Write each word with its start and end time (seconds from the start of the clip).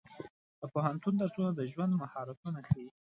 د 0.59 0.61
پوهنتون 0.73 1.13
درسونه 1.21 1.49
د 1.53 1.61
ژوند 1.71 1.93
مهارتونه 2.01 2.59
ښيي. 2.69 2.89